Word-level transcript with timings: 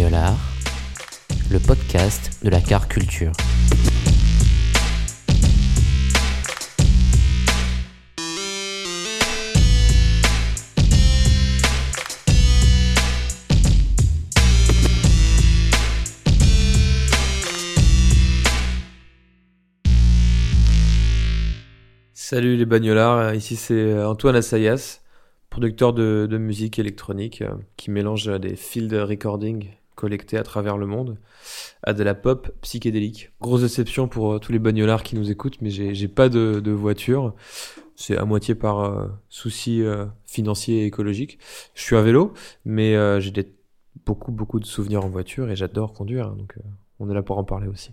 Le 0.00 1.58
podcast 1.58 2.44
de 2.44 2.50
la 2.50 2.60
car 2.60 2.86
culture. 2.86 3.32
Salut 22.14 22.56
les 22.56 22.66
bagnolards, 22.66 23.34
ici 23.34 23.56
c'est 23.56 24.00
Antoine 24.04 24.36
Assayas, 24.36 25.00
producteur 25.50 25.92
de, 25.92 26.28
musique 26.38 26.78
électronique 26.78 27.42
euh, 27.42 27.56
qui 27.76 27.90
mélange 27.90 28.28
des 28.38 28.54
field 28.54 28.92
recording 28.92 29.70
collectés 29.98 30.38
à 30.38 30.44
travers 30.44 30.78
le 30.78 30.86
monde 30.86 31.18
à 31.82 31.92
de 31.92 32.02
la 32.04 32.14
pop 32.14 32.50
psychédélique. 32.62 33.32
Grosse 33.40 33.62
déception 33.62 34.06
pour 34.06 34.34
euh, 34.34 34.38
tous 34.38 34.52
les 34.52 34.60
bagnolards 34.60 35.02
qui 35.02 35.16
nous 35.16 35.30
écoutent, 35.30 35.60
mais 35.60 35.70
j'ai 35.70 36.08
pas 36.08 36.28
de, 36.28 36.70
voiture. 36.70 37.34
C'est 37.96 38.16
à 38.16 38.24
moitié 38.24 38.54
par 38.54 38.80
euh, 38.80 39.08
souci 39.28 39.82
euh, 39.82 40.06
financier 40.24 40.82
et 40.82 40.86
écologique. 40.86 41.40
Je 41.74 41.82
suis 41.82 41.96
à 41.96 42.02
vélo, 42.02 42.32
mais 42.64 42.94
euh, 42.94 43.18
j'ai 43.18 43.32
beaucoup 44.06 44.32
beaucoup 44.32 44.60
de 44.60 44.64
souvenirs 44.64 45.04
en 45.04 45.08
voiture 45.08 45.50
et 45.50 45.56
j'adore 45.56 45.92
conduire, 45.92 46.28
hein, 46.28 46.36
donc 46.38 46.54
euh, 46.56 46.62
on 47.00 47.10
est 47.10 47.14
là 47.14 47.22
pour 47.22 47.38
en 47.38 47.44
parler 47.44 47.68
aussi. 47.68 47.90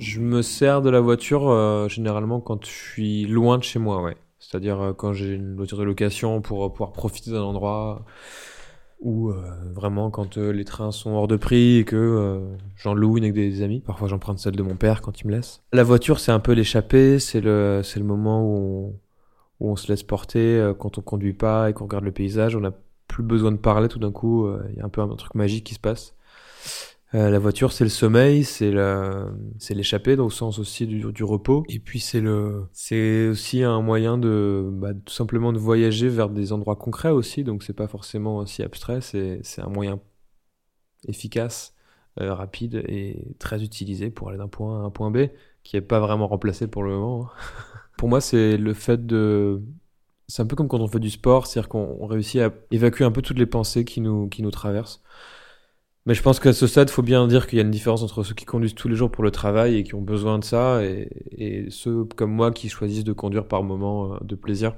Je 0.00 0.20
me 0.20 0.40
sers 0.42 0.82
de 0.82 0.90
la 0.90 1.00
voiture 1.00 1.48
euh, 1.50 1.88
généralement 1.88 2.40
quand 2.40 2.64
je 2.64 2.70
suis 2.70 3.24
loin 3.26 3.58
de 3.58 3.62
chez 3.62 3.78
moi, 3.78 4.02
ouais. 4.02 4.16
C'est-à-dire 4.48 4.80
euh, 4.80 4.92
quand 4.92 5.12
j'ai 5.12 5.34
une 5.34 5.56
voiture 5.56 5.78
de 5.78 5.82
location 5.82 6.40
pour 6.40 6.64
euh, 6.64 6.68
pouvoir 6.68 6.92
profiter 6.92 7.32
d'un 7.32 7.42
endroit 7.42 8.04
ou 9.00 9.30
euh, 9.30 9.42
vraiment 9.74 10.10
quand 10.10 10.36
les 10.38 10.64
trains 10.64 10.92
sont 10.92 11.10
hors 11.10 11.28
de 11.28 11.36
prix 11.36 11.78
et 11.78 11.84
que 11.84 12.40
j'en 12.76 12.94
loue 12.94 13.18
une 13.18 13.24
avec 13.24 13.34
des 13.34 13.62
amis. 13.62 13.80
Parfois 13.80 14.08
j'emprunte 14.08 14.38
celle 14.38 14.56
de 14.56 14.62
mon 14.62 14.76
père 14.76 15.02
quand 15.02 15.20
il 15.20 15.26
me 15.26 15.32
laisse. 15.32 15.62
La 15.72 15.82
voiture 15.82 16.18
c'est 16.20 16.32
un 16.32 16.38
peu 16.40 16.52
l'échappée, 16.52 17.18
c'est 17.18 17.40
le 17.40 17.82
c'est 17.84 17.98
le 17.98 18.06
moment 18.06 18.42
où 18.42 18.94
on, 19.60 19.66
où 19.66 19.70
on 19.70 19.76
se 19.76 19.88
laisse 19.88 20.02
porter 20.02 20.72
quand 20.78 20.96
on 20.96 21.02
conduit 21.02 21.34
pas 21.34 21.68
et 21.68 21.74
qu'on 21.74 21.84
regarde 21.84 22.04
le 22.04 22.12
paysage. 22.12 22.56
On 22.56 22.60
n'a 22.60 22.72
plus 23.06 23.22
besoin 23.22 23.52
de 23.52 23.58
parler 23.58 23.88
tout 23.88 23.98
d'un 23.98 24.12
coup. 24.12 24.48
Il 24.70 24.76
y 24.76 24.80
a 24.80 24.86
un 24.86 24.88
peu 24.88 25.02
un 25.02 25.08
truc 25.08 25.34
magique 25.34 25.64
qui 25.64 25.74
se 25.74 25.80
passe. 25.80 26.14
Euh, 27.16 27.30
la 27.30 27.38
voiture, 27.38 27.72
c'est 27.72 27.84
le 27.84 27.90
sommeil, 27.90 28.44
c'est 28.44 28.70
la, 28.70 29.26
c'est 29.58 29.72
l'échappée 29.72 30.16
dans 30.16 30.24
le 30.24 30.30
sens 30.30 30.58
aussi 30.58 30.86
du, 30.86 31.00
du 31.12 31.24
repos. 31.24 31.64
Et 31.68 31.78
puis 31.78 31.98
c'est 31.98 32.20
le, 32.20 32.68
c'est 32.74 33.28
aussi 33.28 33.62
un 33.62 33.80
moyen 33.80 34.18
de, 34.18 34.68
bah, 34.70 34.92
tout 34.92 35.14
simplement 35.14 35.52
de 35.54 35.58
voyager 35.58 36.08
vers 36.08 36.28
des 36.28 36.52
endroits 36.52 36.76
concrets 36.76 37.10
aussi. 37.10 37.42
Donc 37.42 37.62
c'est 37.62 37.72
pas 37.72 37.88
forcément 37.88 38.44
si 38.44 38.62
abstrait. 38.62 39.00
C'est, 39.00 39.40
c'est 39.42 39.62
un 39.62 39.68
moyen 39.68 39.98
efficace, 41.08 41.74
euh, 42.20 42.34
rapide 42.34 42.82
et 42.88 43.34
très 43.38 43.62
utilisé 43.62 44.10
pour 44.10 44.28
aller 44.28 44.38
d'un 44.38 44.48
point 44.48 44.80
A 44.80 44.82
à 44.82 44.86
un 44.86 44.90
point 44.90 45.10
B, 45.10 45.28
qui 45.62 45.76
est 45.76 45.80
pas 45.80 46.00
vraiment 46.00 46.26
remplacé 46.28 46.66
pour 46.68 46.82
le 46.82 46.90
moment. 46.90 47.26
hein. 47.26 47.30
pour 47.96 48.08
moi, 48.08 48.20
c'est 48.20 48.56
le 48.58 48.74
fait 48.74 49.06
de, 49.06 49.62
c'est 50.28 50.42
un 50.42 50.46
peu 50.46 50.56
comme 50.56 50.68
quand 50.68 50.80
on 50.80 50.88
fait 50.88 51.00
du 51.00 51.10
sport, 51.10 51.46
c'est-à-dire 51.46 51.68
qu'on 51.68 51.96
on 52.00 52.06
réussit 52.06 52.40
à 52.40 52.52
évacuer 52.70 53.04
un 53.04 53.12
peu 53.12 53.22
toutes 53.22 53.38
les 53.38 53.46
pensées 53.46 53.84
qui 53.84 54.00
nous, 54.00 54.28
qui 54.28 54.42
nous 54.42 54.50
traversent. 54.50 55.02
Mais 56.06 56.14
je 56.14 56.22
pense 56.22 56.38
qu'à 56.38 56.52
ce 56.52 56.66
stade, 56.68 56.88
faut 56.88 57.02
bien 57.02 57.26
dire 57.26 57.48
qu'il 57.48 57.58
y 57.58 57.60
a 57.60 57.64
une 57.64 57.70
différence 57.70 58.02
entre 58.02 58.22
ceux 58.22 58.34
qui 58.34 58.44
conduisent 58.44 58.76
tous 58.76 58.88
les 58.88 58.94
jours 58.94 59.10
pour 59.10 59.24
le 59.24 59.32
travail 59.32 59.76
et 59.76 59.82
qui 59.82 59.96
ont 59.96 60.02
besoin 60.02 60.38
de 60.38 60.44
ça, 60.44 60.84
et, 60.84 61.08
et 61.32 61.66
ceux 61.70 62.04
comme 62.04 62.30
moi 62.30 62.52
qui 62.52 62.68
choisissent 62.68 63.04
de 63.04 63.12
conduire 63.12 63.48
par 63.48 63.64
moments 63.64 64.14
euh, 64.14 64.18
de 64.22 64.36
plaisir. 64.36 64.76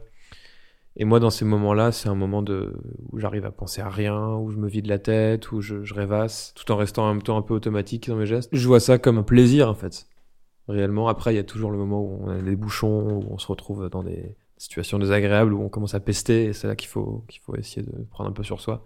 Et 0.96 1.04
moi, 1.04 1.20
dans 1.20 1.30
ces 1.30 1.44
moments-là, 1.44 1.92
c'est 1.92 2.08
un 2.08 2.14
moment 2.16 2.42
de, 2.42 2.74
où 3.12 3.20
j'arrive 3.20 3.44
à 3.44 3.52
penser 3.52 3.80
à 3.80 3.88
rien, 3.88 4.34
où 4.36 4.50
je 4.50 4.56
me 4.56 4.68
vide 4.68 4.86
la 4.86 4.98
tête, 4.98 5.52
où 5.52 5.60
je, 5.60 5.84
je 5.84 5.94
rêvasse, 5.94 6.54
tout 6.56 6.72
en 6.72 6.76
restant 6.76 7.04
en 7.04 7.14
même 7.14 7.22
temps 7.22 7.36
un 7.36 7.42
peu 7.42 7.54
automatique 7.54 8.08
dans 8.08 8.16
mes 8.16 8.26
gestes. 8.26 8.48
Je 8.52 8.66
vois 8.66 8.80
ça 8.80 8.98
comme 8.98 9.18
un 9.18 9.22
plaisir, 9.22 9.68
en 9.68 9.74
fait. 9.74 10.06
Réellement. 10.66 11.08
Après, 11.08 11.32
il 11.32 11.36
y 11.36 11.40
a 11.40 11.44
toujours 11.44 11.70
le 11.70 11.78
moment 11.78 12.00
où 12.02 12.18
on 12.24 12.30
a 12.30 12.42
des 12.42 12.56
bouchons, 12.56 13.20
où 13.20 13.24
on 13.30 13.38
se 13.38 13.46
retrouve 13.46 13.88
dans 13.90 14.02
des 14.02 14.34
situations 14.56 14.98
désagréables, 14.98 15.52
où 15.52 15.62
on 15.62 15.68
commence 15.68 15.94
à 15.94 16.00
pester, 16.00 16.46
et 16.46 16.52
c'est 16.52 16.66
là 16.66 16.74
qu'il 16.74 16.88
faut, 16.88 17.24
qu'il 17.28 17.42
faut 17.42 17.54
essayer 17.54 17.82
de 17.82 17.92
prendre 18.10 18.30
un 18.30 18.32
peu 18.32 18.42
sur 18.42 18.60
soi. 18.60 18.84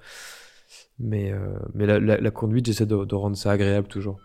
Mais, 0.98 1.32
euh, 1.32 1.54
mais 1.74 1.86
la, 1.86 2.30
conduite, 2.30 2.66
j'essaie 2.66 2.86
de, 2.86 3.04
de 3.04 3.14
rendre 3.14 3.36
ça 3.36 3.50
agréable 3.52 3.88
toujours. 3.88 4.18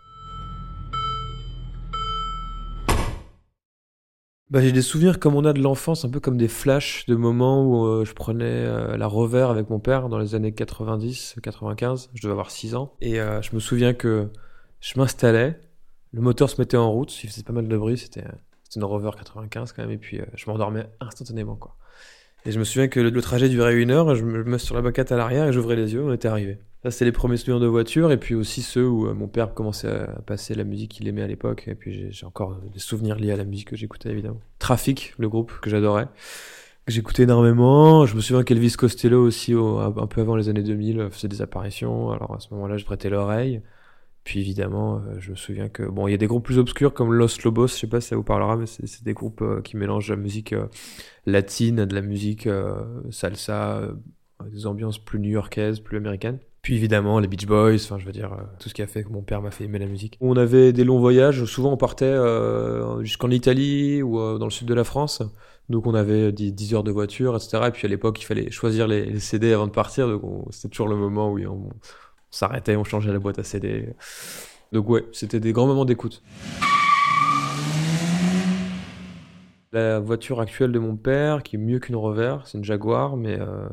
Bah, 4.50 4.62
j'ai 4.62 4.72
des 4.72 4.80
souvenirs 4.80 5.20
comme 5.20 5.34
on 5.34 5.44
a 5.44 5.52
de 5.52 5.60
l'enfance, 5.60 6.06
un 6.06 6.08
peu 6.08 6.20
comme 6.20 6.38
des 6.38 6.48
flashs 6.48 7.04
de 7.06 7.16
moments 7.16 7.64
où 7.64 7.86
euh, 7.86 8.04
je 8.06 8.14
prenais 8.14 8.44
euh, 8.44 8.96
la 8.96 9.06
Rover 9.06 9.48
avec 9.50 9.68
mon 9.68 9.78
père 9.78 10.08
dans 10.08 10.18
les 10.18 10.34
années 10.34 10.52
90, 10.52 11.36
95. 11.42 12.10
Je 12.14 12.22
devais 12.22 12.32
avoir 12.32 12.50
6 12.50 12.74
ans. 12.74 12.94
Et 13.02 13.16
je 13.16 13.54
me 13.54 13.60
souviens 13.60 13.92
que 13.92 14.30
je 14.80 14.98
m'installais, 14.98 15.60
le 16.12 16.22
moteur 16.22 16.48
se 16.48 16.58
mettait 16.60 16.78
en 16.78 16.90
route, 16.90 17.22
il 17.22 17.28
faisait 17.28 17.42
pas 17.42 17.52
mal 17.52 17.68
de 17.68 17.76
bruit, 17.76 17.98
c'était 17.98 18.24
une 18.76 18.84
Rover 18.84 19.10
95 19.16 19.72
quand 19.72 19.82
même, 19.82 19.90
et 19.90 19.98
puis 19.98 20.20
je 20.34 20.50
m'endormais 20.50 20.88
instantanément, 21.00 21.56
quoi. 21.56 21.76
Et 22.48 22.50
je 22.50 22.58
me 22.58 22.64
souviens 22.64 22.88
que 22.88 22.98
le, 22.98 23.20
trajet 23.20 23.50
durait 23.50 23.76
une 23.76 23.90
heure, 23.90 24.14
je 24.14 24.24
me 24.24 24.42
mets 24.42 24.56
sur 24.56 24.74
la 24.74 24.80
banquette 24.80 25.12
à 25.12 25.18
l'arrière 25.18 25.46
et 25.48 25.52
j'ouvrais 25.52 25.76
les 25.76 25.92
yeux, 25.92 26.02
on 26.02 26.14
était 26.14 26.28
arrivé. 26.28 26.56
Ça, 26.82 26.90
c'était 26.90 27.04
les 27.04 27.12
premiers 27.12 27.36
souvenirs 27.36 27.60
de 27.60 27.66
voiture, 27.66 28.10
et 28.10 28.16
puis 28.16 28.34
aussi 28.34 28.62
ceux 28.62 28.88
où 28.88 29.06
euh, 29.06 29.12
mon 29.12 29.28
père 29.28 29.52
commençait 29.52 29.88
à 29.90 30.22
passer 30.24 30.54
la 30.54 30.64
musique 30.64 30.92
qu'il 30.92 31.06
aimait 31.08 31.20
à 31.20 31.26
l'époque, 31.26 31.64
et 31.68 31.74
puis 31.74 32.10
j'ai 32.10 32.24
encore 32.24 32.56
des 32.72 32.78
souvenirs 32.78 33.16
liés 33.16 33.32
à 33.32 33.36
la 33.36 33.44
musique 33.44 33.68
que 33.68 33.76
j'écoutais 33.76 34.08
évidemment. 34.08 34.40
Trafic, 34.60 35.12
le 35.18 35.28
groupe 35.28 35.52
que 35.60 35.68
j'adorais, 35.68 36.08
que 36.86 36.92
j'écoutais 36.92 37.24
énormément. 37.24 38.06
Je 38.06 38.16
me 38.16 38.22
souviens 38.22 38.42
qu'Elvis 38.44 38.76
Costello 38.78 39.22
aussi, 39.26 39.54
au- 39.54 39.76
un 39.80 40.06
peu 40.06 40.22
avant 40.22 40.34
les 40.34 40.48
années 40.48 40.62
2000, 40.62 41.00
euh, 41.00 41.10
faisait 41.10 41.28
des 41.28 41.42
apparitions, 41.42 42.12
alors 42.12 42.34
à 42.34 42.40
ce 42.40 42.48
moment-là, 42.54 42.78
je 42.78 42.86
prêtais 42.86 43.10
l'oreille. 43.10 43.60
Puis 44.28 44.40
évidemment, 44.40 44.96
euh, 44.98 45.14
je 45.20 45.30
me 45.30 45.36
souviens 45.36 45.70
que 45.70 45.82
bon, 45.84 46.06
il 46.06 46.10
y 46.10 46.14
a 46.14 46.18
des 46.18 46.26
groupes 46.26 46.44
plus 46.44 46.58
obscurs 46.58 46.92
comme 46.92 47.14
Los 47.14 47.28
Lobos, 47.44 47.68
je 47.68 47.72
sais 47.72 47.86
pas 47.86 47.98
si 48.02 48.08
ça 48.08 48.16
vous 48.16 48.22
parlera, 48.22 48.58
mais 48.58 48.66
c'est 48.66 49.02
des 49.02 49.14
groupes 49.14 49.40
euh, 49.40 49.62
qui 49.62 49.78
mélangent 49.78 50.10
la 50.10 50.16
musique 50.16 50.52
euh, 50.52 50.66
latine, 51.24 51.86
de 51.86 51.94
la 51.94 52.02
musique 52.02 52.46
salsa, 53.08 53.80
des 54.52 54.66
ambiances 54.66 54.98
plus 54.98 55.18
new-yorkaises, 55.18 55.80
plus 55.80 55.96
américaines. 55.96 56.40
Puis 56.60 56.74
évidemment, 56.74 57.20
les 57.20 57.26
Beach 57.26 57.46
Boys, 57.46 57.76
enfin 57.76 57.98
je 57.98 58.04
veux 58.04 58.12
dire, 58.12 58.36
tout 58.60 58.68
ce 58.68 58.74
qui 58.74 58.82
a 58.82 58.86
fait 58.86 59.02
que 59.02 59.08
mon 59.08 59.22
père 59.22 59.40
m'a 59.40 59.50
fait 59.50 59.64
aimer 59.64 59.78
la 59.78 59.86
musique. 59.86 60.18
On 60.20 60.36
avait 60.36 60.74
des 60.74 60.84
longs 60.84 61.00
voyages, 61.00 61.42
souvent 61.46 61.72
on 61.72 61.76
partait 61.78 62.14
jusqu'en 63.00 63.30
Italie 63.30 64.02
ou 64.02 64.18
dans 64.38 64.44
le 64.44 64.50
sud 64.50 64.68
de 64.68 64.74
la 64.74 64.84
France. 64.84 65.22
Donc 65.70 65.86
on 65.86 65.94
avait 65.94 66.32
10, 66.32 66.52
10 66.52 66.74
heures 66.74 66.84
de 66.84 66.90
voiture, 66.90 67.34
etc. 67.36 67.68
Et 67.68 67.70
puis 67.70 67.86
à 67.86 67.88
l'époque, 67.88 68.20
il 68.20 68.24
fallait 68.26 68.50
choisir 68.50 68.86
les, 68.88 69.06
les 69.06 69.20
CD 69.20 69.52
avant 69.54 69.66
de 69.66 69.72
partir. 69.72 70.06
Donc 70.08 70.22
on- 70.24 70.50
c'était 70.50 70.68
toujours 70.68 70.88
le 70.88 70.96
moment 70.96 71.30
où 71.32 71.38
on, 71.40 71.70
on 72.30 72.36
s'arrêtait, 72.36 72.76
on 72.76 72.84
changeait 72.84 73.12
la 73.12 73.18
boîte 73.18 73.38
à 73.38 73.44
CD. 73.44 73.94
Donc 74.72 74.88
ouais, 74.88 75.04
c'était 75.12 75.40
des 75.40 75.52
grands 75.52 75.66
moments 75.66 75.84
d'écoute. 75.84 76.22
La 79.72 79.98
voiture 80.00 80.40
actuelle 80.40 80.72
de 80.72 80.78
mon 80.78 80.96
père, 80.96 81.42
qui 81.42 81.56
est 81.56 81.58
mieux 81.58 81.78
qu'une 81.78 81.96
Rover, 81.96 82.38
c'est 82.44 82.56
une 82.56 82.64
Jaguar, 82.64 83.18
mais 83.18 83.38
euh, 83.38 83.68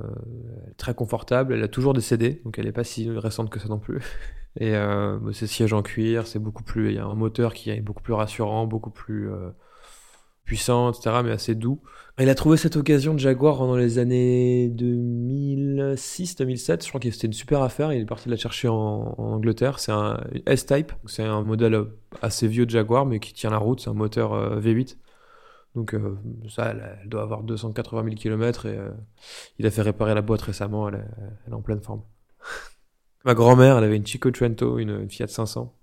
très 0.76 0.94
confortable. 0.94 1.54
Elle 1.54 1.64
a 1.64 1.70
toujours 1.70 1.94
des 1.94 2.02
CD, 2.02 2.42
donc 2.44 2.60
elle 2.60 2.66
n'est 2.66 2.74
pas 2.74 2.84
si 2.84 3.10
récente 3.10 3.50
que 3.50 3.60
ça 3.60 3.70
non 3.70 3.80
plus. 3.80 4.00
Et 4.60 4.76
euh, 4.76 5.18
bah, 5.22 5.32
c'est 5.34 5.48
siège 5.48 5.74
en 5.74 5.82
cuir, 5.82 6.28
c'est 6.28 6.40
beaucoup 6.40 6.64
plus. 6.64 6.90
Il 6.90 6.96
y 6.96 7.00
a 7.00 7.06
un 7.06 7.16
moteur 7.16 7.54
qui 7.54 7.70
est 7.70 7.82
beaucoup 7.82 8.04
plus 8.04 8.14
rassurant, 8.14 8.68
beaucoup 8.68 8.90
plus 8.90 9.32
euh, 9.32 9.50
puissant, 10.46 10.92
etc., 10.92 11.22
mais 11.24 11.32
assez 11.32 11.56
doux. 11.56 11.82
Il 12.18 12.30
a 12.30 12.36
trouvé 12.36 12.56
cette 12.56 12.78
occasion 12.78 13.14
de 13.14 13.20
Jaguar 13.20 13.58
dans 13.58 13.76
les 13.76 14.00
années 14.00 14.70
2006-2007. 14.70 16.84
Je 16.84 16.88
crois 16.88 17.02
que 17.02 17.12
c'était 17.12 17.28
une 17.28 17.34
super 17.34 17.62
affaire. 17.62 17.92
Il 17.92 18.02
est 18.02 18.06
parti 18.06 18.30
la 18.30 18.38
chercher 18.38 18.70
en, 18.70 19.16
Angleterre. 19.18 19.80
C'est 19.80 19.92
un 19.92 20.24
S-Type. 20.46 20.94
C'est 21.08 21.24
un 21.24 21.44
modèle 21.44 21.78
assez 22.22 22.48
vieux 22.48 22.66
de 22.66 22.72
Jaguar, 22.72 23.06
mais 23.06 23.20
qui 23.20 23.34
tient 23.34 23.50
la 23.50 23.58
route. 23.58 23.82
C'est 23.82 23.90
un 23.90 23.96
moteur 23.96 24.34
euh, 24.34 24.62
V8. 24.62 24.96
Donc 25.76 25.94
euh, 25.94 26.18
ça, 26.48 26.72
elle, 26.72 27.10
doit 27.10 27.24
avoir 27.24 27.44
280 27.44 28.04
000 28.04 28.16
km 28.16 28.66
et 28.66 28.78
euh, 28.78 28.92
il 29.60 29.66
a 29.66 29.72
fait 29.72 29.82
réparer 29.82 30.16
la 30.16 30.22
boîte 30.22 30.42
récemment, 30.42 30.88
elle 30.88 31.06
est, 31.50 31.54
en 31.54 31.62
pleine 31.62 31.82
forme. 31.82 32.04
Ma 33.26 33.34
grand-mère, 33.34 33.78
elle 33.78 33.84
avait 33.84 33.98
une 33.98 34.08
Chico 34.08 34.32
Trento, 34.32 34.80
une 34.80 35.10
Fiat 35.10 35.28
500. 35.28 35.76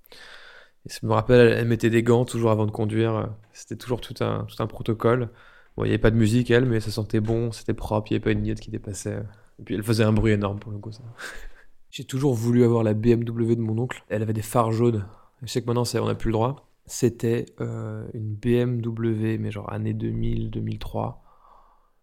Je 0.86 1.06
me 1.06 1.12
rappelle, 1.12 1.52
elle, 1.52 1.68
mettait 1.68 1.90
des 1.90 2.02
gants 2.02 2.24
toujours 2.24 2.50
avant 2.50 2.66
de 2.66 2.70
conduire. 2.70 3.30
C'était 3.52 3.76
toujours 3.76 4.00
tout 4.00 4.14
un, 4.20 4.44
tout 4.44 4.62
un 4.62 4.66
protocole. 4.66 5.30
Bon, 5.76 5.84
il 5.84 5.88
n'y 5.88 5.92
avait 5.92 5.98
pas 5.98 6.10
de 6.10 6.16
musique, 6.16 6.50
elle, 6.50 6.66
mais 6.66 6.80
ça 6.80 6.90
sentait 6.90 7.20
bon, 7.20 7.52
c'était 7.52 7.74
propre, 7.74 8.10
il 8.10 8.14
n'y 8.14 8.16
avait 8.16 8.24
pas 8.24 8.32
une 8.32 8.42
miette 8.42 8.60
qui 8.60 8.70
dépassait. 8.70 9.22
Et 9.58 9.62
puis 9.62 9.74
elle 9.74 9.82
faisait 9.82 10.04
un 10.04 10.12
bruit 10.12 10.32
énorme 10.32 10.58
pour 10.58 10.72
le 10.72 10.78
coup. 10.78 10.90
J'ai 11.90 12.04
toujours 12.04 12.34
voulu 12.34 12.64
avoir 12.64 12.82
la 12.82 12.94
BMW 12.94 13.54
de 13.54 13.60
mon 13.60 13.78
oncle. 13.78 14.02
Elle 14.08 14.22
avait 14.22 14.32
des 14.32 14.42
phares 14.42 14.72
jaunes. 14.72 15.06
Je 15.42 15.48
sais 15.48 15.60
que 15.60 15.66
maintenant, 15.66 15.84
on 15.94 16.06
n'a 16.06 16.14
plus 16.14 16.28
le 16.28 16.32
droit. 16.32 16.68
C'était 16.86 17.46
euh, 17.60 18.06
une 18.14 18.34
BMW, 18.34 19.38
mais 19.38 19.50
genre 19.50 19.70
année 19.72 19.94
2000, 19.94 20.50
2003. 20.50 21.22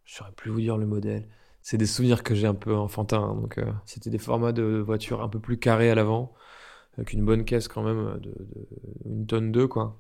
Je 0.06 0.16
saurais 0.16 0.32
plus 0.32 0.52
vous 0.52 0.62
dire 0.62 0.78
le 0.78 0.86
modèle. 0.86 1.28
C'est 1.62 1.78
des 1.78 1.86
souvenirs 1.86 2.24
que 2.24 2.36
j'ai 2.36 2.48
un 2.48 2.54
peu 2.54 2.76
enfantins. 2.76 3.22
hein, 3.22 3.36
donc, 3.36 3.58
euh, 3.58 3.72
c'était 3.86 4.10
des 4.10 4.18
formats 4.18 4.52
de 4.52 4.80
voitures 4.80 5.22
un 5.22 5.30
peu 5.30 5.40
plus 5.40 5.58
carrés 5.58 5.90
à 5.90 5.96
l'avant, 5.96 6.34
avec 7.00 7.14
une 7.14 7.24
bonne 7.24 7.46
caisse 7.46 7.70
quand 7.70 7.82
même, 7.82 8.20
de, 8.22 8.34
une 9.06 9.26
tonne 9.26 9.54
2, 9.54 9.68
quoi. 9.68 9.98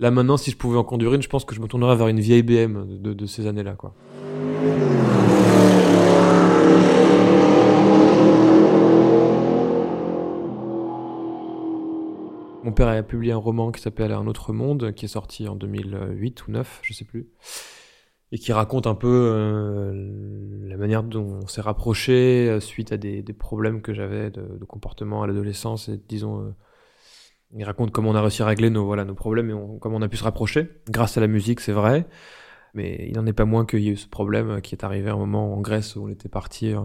Là 0.00 0.10
maintenant, 0.10 0.36
si 0.36 0.50
je 0.50 0.56
pouvais 0.56 0.76
en 0.76 0.82
conduire 0.82 1.14
une, 1.14 1.22
je 1.22 1.28
pense 1.28 1.44
que 1.44 1.54
je 1.54 1.60
me 1.60 1.68
tournerais 1.68 1.94
vers 1.94 2.08
une 2.08 2.18
vieille 2.18 2.42
BM 2.42 3.00
de, 3.00 3.26
ces 3.26 3.46
années-là, 3.46 3.74
quoi. 3.74 3.94
Mon 12.64 12.72
père 12.72 12.88
a 12.88 13.02
publié 13.04 13.32
un 13.32 13.36
roman 13.36 13.70
qui 13.70 13.80
s'appelle 13.80 14.10
Un 14.10 14.26
autre 14.26 14.52
monde, 14.52 14.92
qui 14.92 15.04
est 15.04 15.08
sorti 15.08 15.46
en 15.46 15.54
2008 15.54 16.48
ou 16.48 16.50
9, 16.50 16.80
je 16.82 16.92
sais 16.92 17.04
plus, 17.04 17.28
et 18.32 18.38
qui 18.38 18.52
raconte 18.52 18.86
un 18.86 18.94
peu 18.94 19.08
euh, 19.08 19.92
la 20.68 20.76
manière 20.76 21.02
dont 21.02 21.40
on 21.42 21.46
s'est 21.48 21.60
rapproché 21.60 22.48
euh, 22.48 22.60
suite 22.60 22.92
à 22.92 22.96
des, 22.96 23.22
des 23.22 23.32
problèmes 23.32 23.82
que 23.82 23.92
j'avais 23.94 24.30
de, 24.30 24.42
de 24.58 24.64
comportement 24.64 25.22
à 25.22 25.26
l'adolescence 25.26 25.88
et 25.88 26.00
disons 26.08 26.40
euh, 26.42 26.54
il 27.56 27.64
raconte 27.64 27.90
comment 27.90 28.10
on 28.10 28.14
a 28.14 28.20
réussi 28.22 28.42
à 28.42 28.46
régler 28.46 28.70
nos 28.70 28.84
voilà 28.86 29.04
nos 29.04 29.14
problèmes 29.14 29.50
et 29.50 29.54
on- 29.54 29.78
comment 29.78 29.96
on 29.96 30.02
a 30.02 30.08
pu 30.08 30.16
se 30.16 30.24
rapprocher. 30.24 30.68
Grâce 30.88 31.16
à 31.18 31.20
la 31.20 31.26
musique 31.26 31.60
c'est 31.60 31.72
vrai 31.72 32.06
mais 32.74 33.06
il 33.08 33.16
n'en 33.16 33.26
est 33.26 33.32
pas 33.32 33.46
moins 33.46 33.66
qu'il 33.66 33.80
y 33.80 33.88
a 33.88 33.92
eu 33.92 33.96
ce 33.96 34.08
problème 34.08 34.50
euh, 34.50 34.60
qui 34.60 34.74
est 34.76 34.84
arrivé 34.84 35.10
à 35.10 35.14
un 35.14 35.18
moment 35.18 35.54
en 35.54 35.60
Grèce 35.60 35.96
où 35.96 36.04
on 36.04 36.08
était 36.08 36.28
parti 36.28 36.72
euh, 36.74 36.80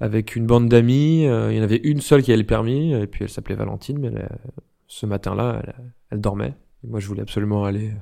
avec 0.00 0.36
une 0.36 0.46
bande 0.46 0.68
d'amis 0.68 1.22
il 1.24 1.56
y 1.56 1.60
en 1.60 1.62
avait 1.62 1.80
une 1.84 2.00
seule 2.02 2.22
qui 2.22 2.32
avait 2.32 2.40
le 2.42 2.46
permis 2.46 2.92
et 2.94 3.06
puis 3.06 3.24
elle 3.24 3.30
s'appelait 3.30 3.54
Valentine 3.56 3.98
mais 3.98 4.08
elle, 4.08 4.28
ce 4.88 5.06
matin-là 5.06 5.62
elle, 5.64 5.74
elle 6.10 6.20
dormait. 6.20 6.54
Moi 6.84 7.00
je 7.00 7.08
voulais 7.08 7.22
absolument 7.22 7.64
aller 7.64 7.92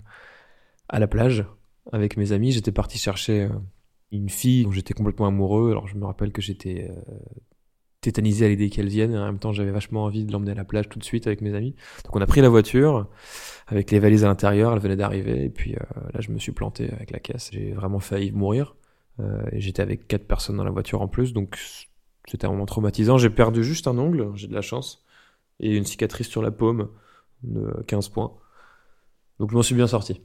à 0.88 0.98
la 0.98 1.06
plage 1.06 1.44
avec 1.92 2.16
mes 2.16 2.32
amis 2.32 2.52
j'étais 2.52 2.72
parti 2.72 2.98
chercher 2.98 3.42
euh, 3.42 3.48
une 4.12 4.28
fille 4.28 4.64
dont 4.64 4.72
j'étais 4.72 4.94
complètement 4.94 5.26
amoureux. 5.26 5.70
Alors 5.70 5.88
je 5.88 5.96
me 5.96 6.04
rappelle 6.04 6.32
que 6.32 6.42
j'étais 6.42 6.90
euh, 6.90 7.14
tétanisé 8.00 8.46
à 8.46 8.48
l'idée 8.48 8.70
qu'elle 8.70 8.88
vienne. 8.88 9.12
Et 9.12 9.18
en 9.18 9.24
même 9.24 9.38
temps 9.38 9.52
j'avais 9.52 9.70
vachement 9.70 10.04
envie 10.04 10.24
de 10.24 10.32
l'emmener 10.32 10.52
à 10.52 10.54
la 10.54 10.64
plage 10.64 10.88
tout 10.88 10.98
de 10.98 11.04
suite 11.04 11.26
avec 11.26 11.40
mes 11.40 11.54
amis. 11.54 11.74
Donc 12.04 12.16
on 12.16 12.20
a 12.20 12.26
pris 12.26 12.40
la 12.40 12.48
voiture 12.48 13.08
avec 13.66 13.90
les 13.90 13.98
valises 13.98 14.24
à 14.24 14.28
l'intérieur, 14.28 14.72
elle 14.72 14.78
venait 14.78 14.96
d'arriver, 14.96 15.44
et 15.44 15.50
puis 15.50 15.74
euh, 15.74 16.00
là 16.12 16.20
je 16.20 16.30
me 16.30 16.38
suis 16.38 16.52
planté 16.52 16.90
avec 16.92 17.10
la 17.10 17.18
caisse, 17.18 17.50
j'ai 17.52 17.72
vraiment 17.72 18.00
failli 18.00 18.30
mourir, 18.32 18.76
euh, 19.20 19.42
et 19.52 19.60
j'étais 19.60 19.82
avec 19.82 20.06
quatre 20.06 20.26
personnes 20.26 20.56
dans 20.56 20.64
la 20.64 20.70
voiture 20.70 21.00
en 21.00 21.08
plus, 21.08 21.32
donc 21.32 21.58
c'était 22.28 22.46
un 22.46 22.50
moment 22.50 22.66
traumatisant, 22.66 23.18
j'ai 23.18 23.30
perdu 23.30 23.64
juste 23.64 23.86
un 23.86 23.96
ongle, 23.98 24.32
j'ai 24.34 24.48
de 24.48 24.54
la 24.54 24.62
chance, 24.62 25.04
et 25.60 25.76
une 25.76 25.84
cicatrice 25.84 26.28
sur 26.28 26.42
la 26.42 26.50
paume 26.50 26.90
de 27.42 27.72
15 27.86 28.08
points, 28.10 28.34
donc 29.38 29.50
je 29.50 29.56
m'en 29.56 29.62
suis 29.62 29.74
bien 29.74 29.86
sorti. 29.86 30.20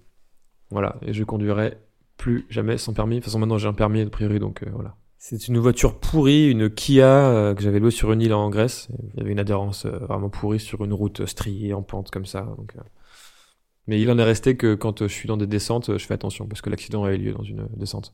Voilà, 0.72 0.98
et 1.02 1.14
je 1.14 1.24
conduirai 1.24 1.78
plus 2.18 2.46
jamais 2.50 2.78
sans 2.78 2.94
permis, 2.94 3.16
de 3.16 3.20
toute 3.20 3.26
façon 3.26 3.40
maintenant 3.40 3.58
j'ai 3.58 3.68
un 3.68 3.74
permis 3.74 4.02
a 4.02 4.10
priori, 4.10 4.40
donc 4.40 4.64
euh, 4.64 4.70
voilà. 4.74 4.96
C'est 5.22 5.50
une 5.50 5.58
voiture 5.58 6.00
pourrie, 6.00 6.50
une 6.50 6.70
Kia 6.70 7.28
euh, 7.28 7.54
que 7.54 7.62
j'avais 7.62 7.80
louée 7.80 7.92
sur 7.92 8.14
une 8.14 8.22
île 8.22 8.34
en 8.34 8.50
Grèce. 8.50 8.88
Il 9.14 9.20
y 9.20 9.22
avait 9.22 9.34
une 9.34 9.40
adhérence 9.40 9.86
euh, 9.86 9.98
vraiment 10.08 10.30
pourrie 10.30 10.62
sur 10.62 10.86
une 10.86 10.94
route 10.94 11.26
striée 11.26 11.74
en 11.74 11.82
pente 11.82 12.10
comme 12.10 12.26
ça. 12.26 12.42
Donc, 12.58 12.74
euh, 12.78 12.82
mais 13.90 14.00
il 14.00 14.10
en 14.12 14.18
est 14.20 14.24
resté 14.24 14.56
que 14.56 14.76
quand 14.76 15.02
euh, 15.02 15.08
je 15.08 15.14
suis 15.14 15.28
dans 15.28 15.36
des 15.36 15.48
descentes, 15.48 15.90
euh, 15.90 15.98
je 15.98 16.06
fais 16.06 16.14
attention 16.14 16.48
parce 16.48 16.62
que 16.62 16.70
l'accident 16.70 17.04
a 17.04 17.12
eu 17.12 17.18
lieu 17.18 17.34
dans 17.34 17.44
une 17.44 17.62
euh, 17.62 17.68
descente. 17.76 18.14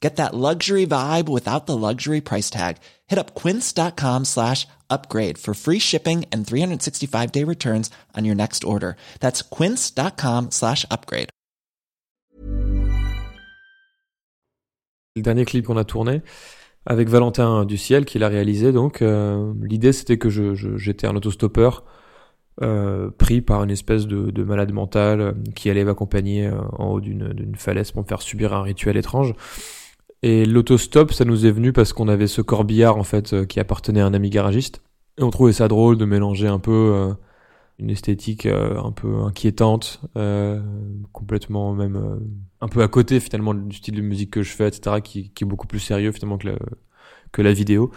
Get 0.00 0.16
that 0.16 0.34
luxury 0.34 0.86
vibe 0.86 1.28
without 1.28 1.66
the 1.66 1.76
luxury 1.76 2.20
price 2.20 2.50
tag. 2.50 2.76
Hit 3.08 3.18
up 3.18 3.34
quince.com 3.34 4.24
slash 4.24 4.66
upgrade 4.90 5.38
for 5.38 5.54
free 5.54 5.80
shipping 5.80 6.24
and 6.30 6.46
365 6.46 7.32
day 7.32 7.44
returns 7.44 7.90
on 8.14 8.24
your 8.24 8.34
next 8.36 8.64
order. 8.64 8.96
That's 9.20 9.42
quince.com 9.42 10.50
slash 10.50 10.84
upgrade. 10.90 11.28
Le 15.16 15.22
dernier 15.22 15.46
clip 15.46 15.64
qu'on 15.64 15.78
a 15.78 15.84
tourné 15.84 16.20
avec 16.84 17.08
Valentin 17.08 17.64
du 17.64 17.78
Ciel 17.78 18.04
qui 18.04 18.18
l'a 18.18 18.28
réalisé. 18.28 18.70
Donc 18.72 19.00
euh, 19.00 19.54
l'idée 19.62 19.92
c'était 19.92 20.18
que 20.18 20.28
j'étais 20.28 21.06
un 21.06 21.16
autostoppeur 21.16 21.84
euh, 22.62 23.10
pris 23.10 23.42
par 23.42 23.62
une 23.64 23.70
espèce 23.70 24.06
de, 24.06 24.30
de 24.30 24.42
malade 24.42 24.72
mental 24.72 25.20
euh, 25.20 25.32
qui 25.54 25.68
allait 25.68 25.84
m'accompagner 25.84 26.46
euh, 26.46 26.58
en 26.78 26.86
haut 26.86 27.00
d'une 27.02 27.54
falaise 27.54 27.92
pour 27.92 28.02
me 28.02 28.08
faire 28.08 28.22
subir 28.22 28.54
un 28.54 28.62
rituel 28.62 28.96
étrange. 28.96 29.34
Et 30.22 30.44
l'autostop, 30.46 31.12
ça 31.12 31.24
nous 31.24 31.46
est 31.46 31.50
venu 31.50 31.72
parce 31.72 31.92
qu'on 31.92 32.08
avait 32.08 32.26
ce 32.26 32.40
corbillard 32.40 32.96
en 32.96 33.04
fait 33.04 33.32
euh, 33.32 33.44
qui 33.44 33.60
appartenait 33.60 34.00
à 34.00 34.06
un 34.06 34.14
ami 34.14 34.30
garagiste. 34.30 34.80
Et 35.18 35.22
on 35.22 35.30
trouvait 35.30 35.52
ça 35.52 35.68
drôle 35.68 35.96
de 35.96 36.04
mélanger 36.04 36.46
un 36.46 36.58
peu 36.58 36.92
euh, 36.94 37.14
une 37.78 37.90
esthétique 37.90 38.46
euh, 38.46 38.78
un 38.78 38.92
peu 38.92 39.22
inquiétante, 39.22 40.00
euh, 40.16 40.60
complètement 41.12 41.74
même 41.74 42.20
un 42.60 42.68
peu 42.68 42.82
à 42.82 42.88
côté 42.88 43.20
finalement 43.20 43.54
du 43.54 43.76
style 43.76 43.94
de 43.94 44.02
musique 44.02 44.30
que 44.30 44.42
je 44.42 44.52
fais, 44.52 44.68
etc., 44.68 44.96
qui, 45.02 45.30
qui 45.30 45.44
est 45.44 45.46
beaucoup 45.46 45.66
plus 45.66 45.80
sérieux 45.80 46.12
finalement 46.12 46.38
que 46.38 46.48
la, 46.48 46.58
que 47.32 47.42
la 47.42 47.52
vidéo. 47.52 47.90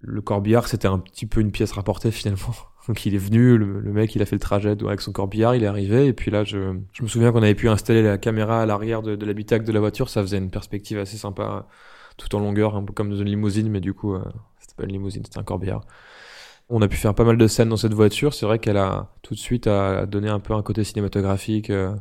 Le 0.00 0.20
corbillard, 0.20 0.68
c'était 0.68 0.88
un 0.88 0.98
petit 0.98 1.26
peu 1.26 1.40
une 1.40 1.52
pièce 1.52 1.72
rapportée 1.72 2.10
finalement. 2.10 2.54
Donc 2.88 3.04
il 3.04 3.14
est 3.14 3.18
venu, 3.18 3.58
le, 3.58 3.80
le 3.80 3.92
mec, 3.92 4.14
il 4.14 4.22
a 4.22 4.26
fait 4.26 4.36
le 4.36 4.40
trajet 4.40 4.70
avec 4.70 5.00
son 5.00 5.12
corbillard, 5.12 5.56
il 5.56 5.64
est 5.64 5.66
arrivé, 5.66 6.06
et 6.06 6.12
puis 6.12 6.30
là, 6.30 6.44
je, 6.44 6.78
je 6.92 7.02
me 7.02 7.08
souviens 7.08 7.32
qu'on 7.32 7.42
avait 7.42 7.54
pu 7.54 7.68
installer 7.68 8.02
la 8.02 8.16
caméra 8.16 8.62
à 8.62 8.66
l'arrière 8.66 9.02
de, 9.02 9.16
de 9.16 9.26
l'habitacle 9.26 9.64
de 9.64 9.72
la 9.72 9.80
voiture, 9.80 10.08
ça 10.08 10.22
faisait 10.22 10.38
une 10.38 10.50
perspective 10.50 10.98
assez 10.98 11.16
sympa, 11.16 11.66
tout 12.16 12.34
en 12.36 12.40
longueur, 12.40 12.76
un 12.76 12.84
peu 12.84 12.92
comme 12.92 13.10
dans 13.10 13.16
une 13.16 13.28
limousine, 13.28 13.68
mais 13.68 13.80
du 13.80 13.92
coup, 13.92 14.14
euh, 14.14 14.22
c'était 14.60 14.74
pas 14.76 14.84
une 14.84 14.92
limousine, 14.92 15.24
c'était 15.24 15.38
un 15.38 15.44
corbillard. 15.44 15.84
On 16.68 16.82
a 16.82 16.88
pu 16.88 16.96
faire 16.96 17.14
pas 17.14 17.24
mal 17.24 17.38
de 17.38 17.46
scènes 17.46 17.68
dans 17.68 17.76
cette 17.76 17.94
voiture, 17.94 18.34
c'est 18.34 18.46
vrai 18.46 18.58
qu'elle 18.58 18.76
a 18.76 19.12
tout 19.22 19.34
de 19.34 19.38
suite 19.38 19.66
a 19.66 20.06
donné 20.06 20.28
un 20.28 20.40
peu 20.40 20.54
un 20.54 20.62
côté 20.62 20.84
cinématographique 20.84 21.70
euh, 21.70 21.94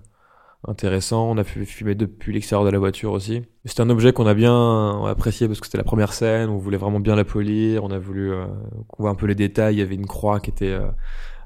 intéressant, 0.68 1.30
on 1.30 1.38
a 1.38 1.44
pu 1.44 1.66
filmer 1.66 1.96
depuis 1.96 2.34
l'extérieur 2.34 2.66
de 2.66 2.70
la 2.70 2.80
voiture 2.80 3.12
aussi. 3.12 3.44
C'est 3.66 3.80
un 3.80 3.90
objet 3.90 4.14
qu'on 4.14 4.28
a 4.28 4.34
bien 4.34 5.06
apprécié 5.06 5.48
parce 5.48 5.60
que 5.60 5.66
c'était 5.66 5.78
la 5.78 5.84
première 5.84 6.14
scène, 6.14 6.50
on 6.50 6.58
voulait 6.58 6.78
vraiment 6.78 7.00
bien 7.00 7.16
la 7.16 7.26
polir, 7.26 7.84
on 7.84 7.92
a 7.92 8.00
voulu 8.00 8.32
euh, 8.32 8.46
qu'on 8.88 9.04
voit 9.04 9.12
un 9.12 9.16
peu 9.16 9.26
les 9.26 9.36
détails, 9.36 9.76
il 9.76 9.80
y 9.80 9.82
avait 9.82 9.96
une 9.96 10.08
croix 10.08 10.40
qui 10.40 10.50
était 10.50 10.72
euh, 10.72 10.88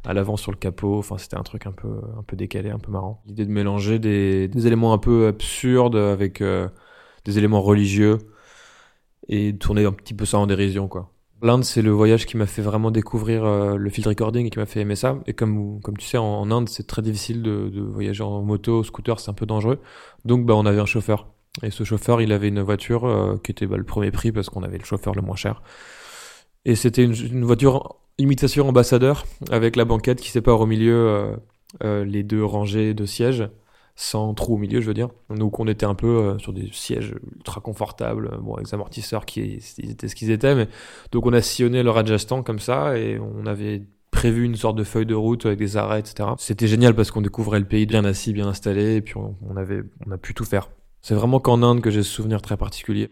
à 0.06 0.14
l'avant 0.14 0.38
sur 0.38 0.52
le 0.52 0.58
capot, 0.58 1.00
enfin 1.00 1.18
c'était 1.18 1.38
un 1.38 1.44
truc 1.44 1.66
un 1.68 1.72
peu 1.72 2.02
un 2.18 2.24
peu 2.24 2.36
décalé, 2.36 2.70
un 2.70 2.80
peu 2.80 2.92
marrant. 2.92 3.22
L'idée 3.26 3.46
de 3.46 3.52
mélanger 3.52 4.00
des, 4.00 4.48
des 4.48 4.68
éléments 4.68 4.94
un 4.94 4.98
peu 4.98 5.28
absurdes 5.28 5.96
avec 5.96 6.42
euh, 6.42 6.70
des 7.26 7.38
éléments 7.38 7.62
religieux 7.62 8.18
et 9.28 9.56
tourner 9.58 9.86
un 9.86 9.92
petit 9.92 10.14
peu 10.14 10.26
ça 10.26 10.38
en 10.40 10.48
dérision 10.48 10.88
quoi. 10.88 11.12
L'Inde, 11.42 11.64
c'est 11.64 11.82
le 11.82 11.92
voyage 11.92 12.26
qui 12.26 12.36
m'a 12.36 12.46
fait 12.46 12.62
vraiment 12.62 12.92
découvrir 12.92 13.46
euh, 13.46 13.78
le 13.78 13.90
field 13.90 14.08
recording 14.08 14.46
et 14.46 14.50
qui 14.50 14.60
m'a 14.60 14.66
fait 14.66 14.82
aimer 14.82 14.98
ça. 14.98 15.20
Et 15.26 15.34
comme, 15.34 15.80
comme 15.82 15.96
tu 15.96 16.06
sais, 16.06 16.18
en, 16.18 16.52
Inde, 16.52 16.68
c'est 16.68 16.86
très 16.86 17.02
difficile 17.02 17.42
de, 17.42 17.82
voyager 17.82 18.24
en 18.24 18.42
moto, 18.42 18.84
scooter, 18.84 19.20
c'est 19.20 19.32
un 19.32 19.34
peu 19.34 19.46
dangereux. 19.46 19.80
Donc, 20.26 20.46
bah, 20.46 20.56
on 20.56 20.66
avait 20.66 20.80
un 20.80 20.86
chauffeur. 20.86 21.28
Et 21.64 21.72
ce 21.72 21.84
chauffeur, 21.84 22.22
il 22.22 22.34
avait 22.34 22.50
une 22.50 22.62
voiture 22.62 23.06
euh, 23.06 23.38
qui 23.42 23.52
était 23.52 23.68
bah, 23.68 23.78
le 23.78 23.86
premier 23.86 24.12
prix 24.12 24.32
parce 24.34 24.50
qu'on 24.50 24.64
avait 24.64 24.78
le 24.78 24.84
chauffeur 24.84 25.16
le 25.16 25.22
moins 25.22 25.38
cher. 25.38 25.62
Et 26.66 26.76
c'était 26.76 27.06
une, 27.06 27.46
voiture 27.46 27.96
imitation 28.18 28.68
ambassadeur 28.68 29.26
avec 29.50 29.78
la 29.78 29.86
banquette 29.86 30.20
qui 30.20 30.30
sépare 30.30 30.60
au 30.60 30.66
milieu 30.66 31.38
euh, 31.84 32.04
les 32.04 32.24
deux 32.24 32.44
rangées 32.44 32.94
de 32.94 33.06
sièges 33.06 33.50
sans 34.02 34.34
trou 34.34 34.56
au 34.56 34.58
milieu, 34.58 34.80
je 34.80 34.88
veux 34.88 34.94
dire. 34.94 35.10
Donc 35.30 35.60
on 35.60 35.68
était 35.68 35.86
un 35.86 35.94
peu 35.94 36.08
euh, 36.08 36.40
sur 36.40 36.54
des 36.54 36.70
sièges 36.72 37.16
ultra 37.36 37.60
confortables, 37.60 38.32
bon 38.42 38.54
avec 38.54 38.68
des 38.68 38.74
amortisseurs 38.74 39.26
qui 39.26 39.60
étaient 39.78 40.08
ce 40.08 40.16
qu'ils 40.16 40.32
étaient, 40.32 40.56
mais 40.56 40.70
donc 41.12 41.26
on 41.26 41.34
a 41.34 41.42
sillonné 41.42 41.84
le 41.84 41.90
Rajasthan 41.90 42.42
comme 42.42 42.60
ça 42.60 42.98
et 42.98 43.20
on 43.20 43.46
avait 43.46 43.84
prévu 44.10 44.46
une 44.46 44.56
sorte 44.56 44.78
de 44.78 44.86
feuille 44.86 45.06
de 45.06 45.16
route 45.16 45.46
avec 45.46 45.60
des 45.60 45.76
arrêts, 45.76 46.00
etc. 46.00 46.30
C'était 46.38 46.68
génial 46.68 46.96
parce 46.96 47.12
qu'on 47.12 47.22
découvrait 47.22 47.60
le 47.60 47.66
pays 47.66 47.86
bien 47.86 48.06
assis, 48.06 48.32
bien 48.32 48.48
installé, 48.48 48.96
et 48.96 49.02
puis 49.02 49.18
on, 49.18 49.36
on 49.46 49.58
avait, 49.58 49.82
on 50.08 50.12
a 50.12 50.18
pu 50.18 50.34
tout 50.34 50.46
faire. 50.46 50.70
C'est 51.02 51.14
vraiment 51.14 51.42
qu'en 51.42 51.62
Inde 51.62 51.82
que 51.82 51.92
j'ai 51.92 52.02
ce 52.02 52.10
souvenir 52.10 52.42
très 52.42 52.56
particulier. 52.56 53.10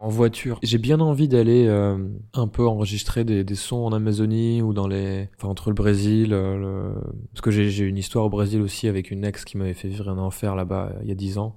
En 0.00 0.08
voiture, 0.08 0.60
j'ai 0.62 0.78
bien 0.78 1.00
envie 1.00 1.26
d'aller 1.26 1.66
euh, 1.66 1.98
un 2.32 2.46
peu 2.46 2.64
enregistrer 2.64 3.24
des, 3.24 3.42
des, 3.42 3.54
sons 3.56 3.84
en 3.84 3.92
Amazonie 3.92 4.62
ou 4.62 4.72
dans 4.72 4.86
les, 4.86 5.28
enfin 5.36 5.48
entre 5.48 5.70
le 5.70 5.74
Brésil, 5.74 6.32
euh, 6.32 6.56
le... 6.56 6.94
parce 7.32 7.40
que 7.40 7.50
j'ai 7.50 7.84
une 7.84 7.98
histoire 7.98 8.24
au 8.24 8.30
Brésil 8.30 8.60
aussi 8.62 8.86
avec 8.86 9.10
une 9.10 9.24
ex 9.24 9.44
qui 9.44 9.56
m'avait 9.56 9.74
fait 9.74 9.88
vivre 9.88 10.08
un 10.08 10.18
enfer 10.18 10.54
là-bas 10.54 10.92
euh, 10.94 11.00
il 11.02 11.08
y 11.08 11.12
a 11.12 11.16
dix 11.16 11.38
ans. 11.38 11.56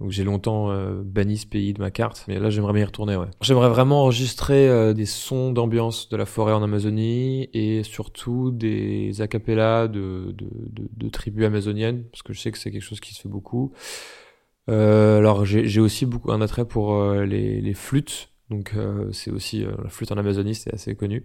Donc 0.00 0.12
j'ai 0.12 0.24
longtemps 0.24 0.70
euh, 0.70 1.02
banni 1.04 1.36
ce 1.36 1.46
pays 1.46 1.74
de 1.74 1.80
ma 1.80 1.90
carte, 1.90 2.24
mais 2.26 2.38
là 2.38 2.48
j'aimerais 2.48 2.72
bien 2.72 2.82
y 2.82 2.86
retourner. 2.86 3.16
Ouais. 3.16 3.26
J'aimerais 3.42 3.68
vraiment 3.68 4.02
enregistrer 4.02 4.66
euh, 4.66 4.94
des 4.94 5.04
sons 5.04 5.52
d'ambiance 5.52 6.08
de 6.08 6.16
la 6.16 6.24
forêt 6.24 6.54
en 6.54 6.62
Amazonie 6.62 7.50
et 7.52 7.82
surtout 7.82 8.50
des 8.50 9.20
acapellas 9.20 9.88
de, 9.88 10.32
de, 10.32 10.48
de, 10.70 10.88
de 10.90 11.08
tribus 11.10 11.44
amazoniennes, 11.44 12.04
parce 12.04 12.22
que 12.22 12.32
je 12.32 12.40
sais 12.40 12.50
que 12.50 12.56
c'est 12.56 12.70
quelque 12.70 12.80
chose 12.80 13.00
qui 13.00 13.14
se 13.14 13.20
fait 13.20 13.28
beaucoup. 13.28 13.72
Euh, 14.68 15.18
alors 15.18 15.44
j'ai 15.44 15.80
aussi 15.80 16.06
beaucoup 16.06 16.32
un 16.32 16.40
attrait 16.40 16.66
pour 16.66 16.94
euh, 16.94 17.24
les, 17.24 17.60
les, 17.60 17.74
flûtes, 17.74 18.30
donc 18.50 18.72
euh, 18.76 19.10
c'est 19.12 19.30
aussi 19.30 19.64
la 19.64 19.88
flûte 19.88 20.12
en 20.12 20.16
Amazonie, 20.16 20.54
c'est 20.54 20.72
assez 20.72 20.94
connu. 20.94 21.24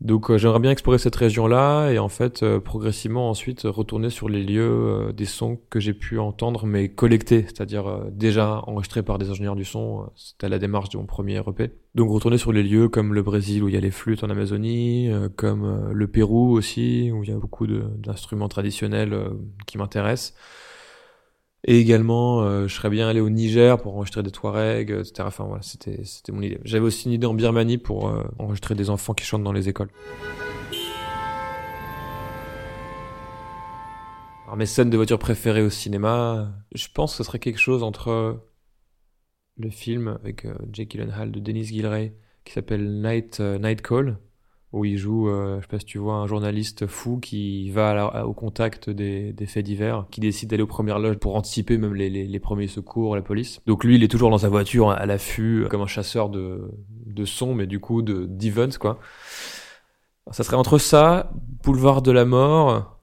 Donc 0.00 0.34
j'aimerais 0.34 0.60
bien 0.60 0.70
explorer 0.70 0.96
cette 0.96 1.16
région-là 1.16 1.90
et 1.90 1.98
en 1.98 2.08
fait 2.08 2.42
progressivement 2.60 3.28
ensuite 3.28 3.64
retourner 3.64 4.08
sur 4.08 4.30
les 4.30 4.42
lieux 4.42 5.12
des 5.14 5.26
sons 5.26 5.60
que 5.68 5.78
j'ai 5.78 5.92
pu 5.92 6.18
entendre 6.18 6.64
mais 6.64 6.88
collectés, 6.88 7.42
c'est-à-dire 7.42 8.06
déjà 8.10 8.62
enregistrés 8.66 9.02
par 9.02 9.18
des 9.18 9.28
ingénieurs 9.28 9.56
du 9.56 9.66
son. 9.66 10.08
C'était 10.16 10.48
la 10.48 10.58
démarche 10.58 10.88
de 10.88 10.96
mon 10.96 11.04
premier 11.04 11.42
EP. 11.46 11.72
Donc 11.94 12.08
retourner 12.10 12.38
sur 12.38 12.50
les 12.50 12.62
lieux 12.62 12.88
comme 12.88 13.12
le 13.12 13.20
Brésil 13.20 13.62
où 13.62 13.68
il 13.68 13.74
y 13.74 13.76
a 13.76 13.80
les 13.80 13.90
flûtes 13.90 14.24
en 14.24 14.30
Amazonie, 14.30 15.10
comme 15.36 15.90
le 15.92 16.06
Pérou 16.08 16.56
aussi 16.56 17.10
où 17.12 17.22
il 17.22 17.28
y 17.28 17.32
a 17.34 17.38
beaucoup 17.38 17.66
d'instruments 17.66 18.48
traditionnels 18.48 19.14
qui 19.66 19.76
m'intéressent. 19.76 20.34
Et 21.64 21.78
également, 21.78 22.42
euh, 22.42 22.66
je 22.68 22.74
serais 22.74 22.88
bien 22.88 23.06
allé 23.08 23.20
au 23.20 23.28
Niger 23.28 23.80
pour 23.80 23.94
enregistrer 23.94 24.22
des 24.22 24.30
Touaregs, 24.30 24.90
etc. 24.90 25.24
Enfin 25.26 25.44
voilà, 25.44 25.62
c'était 25.62 26.04
c'était 26.04 26.32
mon 26.32 26.40
idée. 26.40 26.58
J'avais 26.64 26.84
aussi 26.84 27.06
une 27.06 27.12
idée 27.12 27.26
en 27.26 27.34
Birmanie 27.34 27.78
pour 27.78 28.08
euh, 28.08 28.24
enregistrer 28.38 28.74
des 28.74 28.88
enfants 28.88 29.12
qui 29.12 29.24
chantent 29.24 29.44
dans 29.44 29.52
les 29.52 29.68
écoles. 29.68 29.90
Alors 34.46 34.56
mes 34.56 34.66
scènes 34.66 34.90
de 34.90 34.96
voiture 34.96 35.18
préférées 35.18 35.62
au 35.62 35.70
cinéma, 35.70 36.50
je 36.74 36.88
pense 36.92 37.12
que 37.12 37.18
ce 37.18 37.24
serait 37.24 37.38
quelque 37.38 37.60
chose 37.60 37.82
entre 37.82 38.40
le 39.60 39.70
film 39.70 40.08
avec 40.08 40.44
euh, 40.44 40.54
Jake 40.72 40.90
Gyllenhaal 40.90 41.30
de 41.30 41.38
Dennis 41.40 41.66
Gilray 41.66 42.14
qui 42.44 42.52
s'appelle 42.54 43.00
Night 43.00 43.38
euh, 43.40 43.58
Night 43.58 43.82
Call 43.82 44.18
où 44.72 44.84
il 44.84 44.96
joue, 44.96 45.28
euh, 45.28 45.56
je 45.56 45.62
sais 45.62 45.68
pas 45.68 45.78
si 45.78 45.84
tu 45.84 45.98
vois, 45.98 46.14
un 46.14 46.26
journaliste 46.26 46.86
fou 46.86 47.18
qui 47.18 47.70
va 47.70 48.24
au 48.26 48.32
contact 48.32 48.88
des, 48.88 49.34
faits 49.46 49.64
divers, 49.64 50.06
qui 50.10 50.20
décide 50.20 50.50
d'aller 50.50 50.62
aux 50.62 50.68
premières 50.68 50.98
loges 50.98 51.18
pour 51.18 51.34
anticiper 51.36 51.76
même 51.76 51.94
les, 51.94 52.38
premiers 52.38 52.68
secours, 52.68 53.16
la 53.16 53.22
police. 53.22 53.60
Donc 53.66 53.84
lui, 53.84 53.96
il 53.96 54.04
est 54.04 54.08
toujours 54.08 54.30
dans 54.30 54.38
sa 54.38 54.48
voiture 54.48 54.90
à 54.90 55.06
l'affût, 55.06 55.66
comme 55.70 55.80
un 55.80 55.86
chasseur 55.86 56.28
de, 56.28 56.70
de 57.06 57.24
son, 57.24 57.54
mais 57.54 57.66
du 57.66 57.80
coup 57.80 58.02
de 58.02 58.26
d'events 58.26 58.78
quoi. 58.78 58.98
Ça 60.30 60.44
serait 60.44 60.56
entre 60.56 60.78
ça, 60.78 61.32
Boulevard 61.64 62.02
de 62.02 62.12
la 62.12 62.24
Mort 62.24 63.00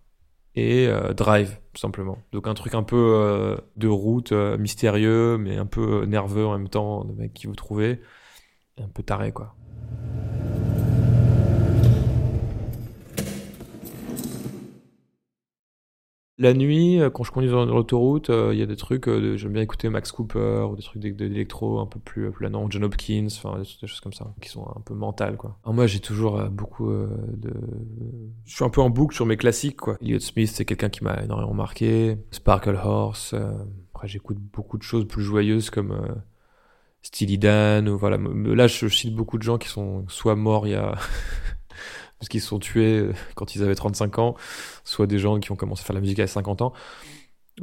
et 0.56 0.88
euh, 0.88 1.14
Drive, 1.14 1.60
tout 1.74 1.82
simplement. 1.82 2.18
Donc 2.32 2.48
un 2.48 2.54
truc 2.54 2.74
un 2.74 2.84
peu 2.84 2.96
euh, 2.96 3.58
de 3.76 3.88
route, 3.88 4.32
euh, 4.32 4.58
mystérieux, 4.58 5.38
mais 5.38 5.58
un 5.58 5.66
peu 5.66 6.06
nerveux 6.06 6.46
en 6.46 6.58
même 6.58 6.70
temps, 6.70 7.04
de 7.04 7.14
mec 7.14 7.34
qui 7.34 7.48
vous 7.48 7.56
trouvez, 7.56 8.02
un 8.82 8.88
peu 8.88 9.04
taré 9.04 9.32
quoi. 9.32 9.56
La 16.40 16.54
nuit, 16.54 17.02
euh, 17.02 17.10
quand 17.10 17.24
je 17.24 17.32
conduis 17.32 17.50
sur 17.50 17.66
l'autoroute, 17.66 18.28
il 18.30 18.34
euh, 18.34 18.54
y 18.54 18.62
a 18.62 18.68
des 18.68 18.76
trucs, 18.76 19.08
euh, 19.08 19.38
j'aime 19.38 19.54
bien 19.54 19.64
écouter 19.64 19.90
Max 19.90 20.12
Cooper, 20.12 20.68
ou 20.70 20.76
des 20.76 20.84
trucs 20.84 21.02
d'électro 21.02 21.80
un 21.80 21.88
peu 21.88 22.00
plus 22.00 22.32
planant, 22.32 22.70
John 22.70 22.84
Hopkins, 22.84 23.26
enfin 23.26 23.58
des, 23.58 23.88
choses 23.88 24.02
comme 24.02 24.14
ça, 24.14 24.36
qui 24.40 24.50
sont 24.50 24.68
un 24.76 24.82
peu 24.82 24.94
mentales, 24.94 25.36
quoi. 25.36 25.58
Moi, 25.66 25.88
j'ai 25.88 26.00
toujours 26.00 26.40
beaucoup 26.50 26.92
de... 26.92 27.54
Je 28.46 28.56
suis 28.56 28.64
un 28.64 28.70
peu 28.70 28.82
en 28.82 28.92
boucle 28.92 29.16
sur 29.16 29.26
mes 29.26 29.36
classiques, 29.36 29.78
quoi. 29.78 29.98
Elliot 30.00 30.20
Smith, 30.20 30.52
c'est 30.54 30.66
quelqu'un 30.66 30.90
qui 30.90 31.04
m'a 31.04 31.24
énormément 31.24 31.56
marqué. 31.56 32.18
Sparkle 32.30 32.76
Horse, 32.76 33.34
après 33.94 34.08
j'écoute 34.08 34.38
beaucoup 34.38 34.78
de 34.78 34.84
choses 34.84 35.08
plus 35.08 35.24
joyeuses 35.24 35.72
comme... 35.72 36.22
Steely 37.02 37.38
Dan, 37.38 37.88
ou 37.88 37.98
voilà. 37.98 38.18
Là, 38.18 38.68
je 38.68 38.88
cite 38.90 39.16
beaucoup 39.16 39.38
de 39.38 39.44
gens 39.44 39.58
qui 39.58 39.70
sont 39.70 40.06
soit 40.10 40.36
morts 40.36 40.68
il 40.68 40.72
y 40.72 40.76
a 40.76 40.96
parce 42.20 42.30
qu'ils 42.30 42.42
se 42.42 42.48
sont 42.48 42.60
tués 42.60 43.00
euh, 43.00 43.14
quand 43.36 43.56
ils 43.56 43.64
avaient 43.64 43.76
35 43.76 44.20
ans, 44.20 44.36
soit 44.84 45.08
des 45.08 45.20
gens 45.20 45.40
qui 45.40 45.52
ont 45.52 45.56
commencé 45.56 45.82
à 45.82 45.86
faire 45.86 45.94
la 45.94 46.02
musique 46.02 46.20
à 46.20 46.28
50 46.28 46.62
ans. 46.62 46.74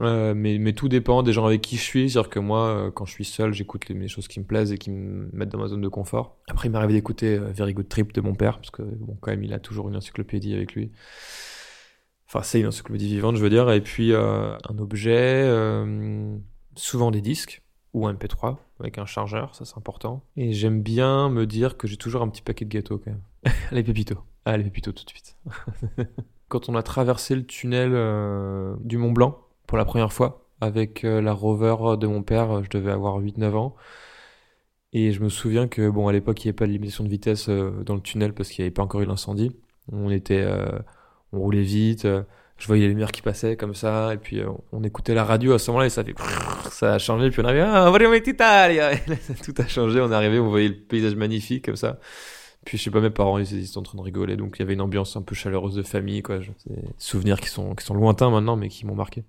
Euh, 0.00 0.34
mais, 0.34 0.58
mais 0.58 0.72
tout 0.72 0.88
dépend 0.88 1.22
des 1.22 1.32
gens 1.32 1.46
avec 1.46 1.60
qui 1.60 1.76
je 1.76 1.82
suis. 1.82 2.10
C'est-à-dire 2.10 2.30
que 2.30 2.40
moi, 2.40 2.66
euh, 2.66 2.90
quand 2.90 3.04
je 3.04 3.12
suis 3.12 3.24
seul, 3.24 3.52
j'écoute 3.52 3.88
les, 3.88 4.08
choses 4.08 4.26
qui 4.26 4.40
me 4.40 4.44
plaisent 4.44 4.72
et 4.72 4.78
qui 4.78 4.90
me 4.90 5.28
mettent 5.32 5.50
dans 5.50 5.58
ma 5.58 5.68
zone 5.68 5.80
de 5.80 5.88
confort. 5.88 6.36
Après, 6.48 6.68
il 6.68 6.72
m'arrive 6.72 6.90
d'écouter 6.90 7.38
Very 7.38 7.74
Good 7.74 7.88
Trip 7.88 8.12
de 8.12 8.20
mon 8.20 8.34
père, 8.34 8.58
parce 8.58 8.70
que, 8.70 8.82
bon, 8.82 9.16
quand 9.20 9.30
même, 9.30 9.44
il 9.44 9.52
a 9.52 9.60
toujours 9.60 9.88
une 9.88 9.96
encyclopédie 9.96 10.54
avec 10.54 10.74
lui. 10.74 10.90
Enfin, 12.26 12.42
c'est 12.42 12.58
une 12.60 12.66
encyclopédie 12.66 13.08
vivante, 13.08 13.36
je 13.36 13.42
veux 13.42 13.50
dire. 13.50 13.70
Et 13.70 13.80
puis, 13.80 14.12
un 14.14 14.78
objet, 14.78 15.48
souvent 16.74 17.12
des 17.12 17.20
disques 17.20 17.62
ou 17.92 18.08
un 18.08 18.14
MP3 18.14 18.56
avec 18.80 18.98
un 18.98 19.06
chargeur, 19.06 19.54
ça 19.54 19.64
c'est 19.64 19.78
important. 19.78 20.24
Et 20.36 20.52
j'aime 20.52 20.82
bien 20.82 21.28
me 21.28 21.46
dire 21.46 21.76
que 21.76 21.86
j'ai 21.86 21.96
toujours 21.96 22.22
un 22.22 22.28
petit 22.28 22.42
paquet 22.42 22.64
de 22.64 22.70
gâteaux 22.70 22.98
quand 22.98 23.12
même. 23.12 23.22
les 23.70 23.84
pépitos. 23.84 24.18
Les 24.46 24.62
pépitos 24.62 24.92
tout 24.92 25.04
de 25.04 25.10
suite. 25.10 25.36
Quand 26.48 26.68
on 26.68 26.74
a 26.74 26.82
traversé 26.82 27.34
le 27.34 27.44
tunnel 27.44 27.92
euh, 27.94 28.74
du 28.80 28.98
Mont 28.98 29.12
Blanc 29.12 29.38
pour 29.66 29.78
la 29.78 29.84
première 29.84 30.12
fois 30.12 30.44
avec 30.60 31.04
euh, 31.04 31.20
la 31.20 31.32
Rover 31.32 31.96
de 31.98 32.06
mon 32.06 32.22
père, 32.22 32.62
je 32.64 32.70
devais 32.70 32.92
avoir 32.92 33.20
8-9 33.20 33.54
ans. 33.54 33.74
Et 34.92 35.12
je 35.12 35.20
me 35.20 35.28
souviens 35.28 35.66
que, 35.66 35.88
bon, 35.88 36.06
à 36.08 36.12
l'époque, 36.12 36.44
il 36.44 36.46
n'y 36.46 36.50
avait 36.50 36.56
pas 36.56 36.66
de 36.66 36.72
limitation 36.72 37.04
de 37.04 37.08
vitesse 37.08 37.48
euh, 37.48 37.82
dans 37.84 37.94
le 37.94 38.00
tunnel 38.00 38.32
parce 38.32 38.48
qu'il 38.48 38.62
n'y 38.62 38.66
avait 38.66 38.74
pas 38.74 38.82
encore 38.82 39.00
eu 39.00 39.06
l'incendie. 39.06 39.50
On 39.90 40.10
était, 40.10 40.42
euh, 40.42 40.78
on 41.32 41.40
roulait 41.40 41.62
vite, 41.62 42.06
je 42.06 42.66
voyais 42.66 42.82
les 42.82 42.88
lumières 42.88 43.12
qui 43.12 43.20
passaient 43.20 43.56
comme 43.56 43.74
ça, 43.74 44.14
et 44.14 44.16
puis 44.16 44.40
on 44.72 44.82
écoutait 44.82 45.14
la 45.14 45.24
radio 45.24 45.52
à 45.52 45.58
ce 45.58 45.70
moment-là 45.70 45.86
et 45.86 45.90
ça 45.90 46.04
fait, 46.04 46.14
ça 46.70 46.94
a 46.94 46.98
changé, 46.98 47.30
puis 47.30 47.42
on 47.42 47.44
arrivait, 47.44 47.62
ah! 47.66 47.90
Tout 49.44 49.54
a 49.58 49.66
changé, 49.66 50.00
on 50.00 50.10
arrivé, 50.10 50.38
on 50.38 50.48
voyait 50.48 50.68
le 50.68 50.76
paysage 50.76 51.16
magnifique 51.16 51.66
comme 51.66 51.76
ça. 51.76 51.98
Puis 52.64 52.78
je 52.78 52.84
sais 52.84 52.90
pas, 52.90 53.00
mes 53.00 53.10
parents 53.10 53.38
ils 53.38 53.62
étaient 53.62 53.76
en 53.76 53.82
train 53.82 53.98
de 53.98 54.02
rigoler, 54.02 54.36
donc 54.36 54.56
il 54.56 54.60
y 54.60 54.62
avait 54.62 54.72
une 54.72 54.80
ambiance 54.80 55.16
un 55.16 55.22
peu 55.22 55.34
chaleureuse 55.34 55.74
de 55.74 55.82
famille, 55.82 56.22
quoi. 56.22 56.38
Des 56.38 56.76
souvenirs 56.98 57.40
qui 57.40 57.48
sont, 57.48 57.74
qui 57.74 57.84
sont 57.84 57.94
lointains 57.94 58.30
maintenant, 58.30 58.56
mais 58.56 58.68
qui 58.68 58.86
m'ont 58.86 58.94
marqué. 58.94 59.24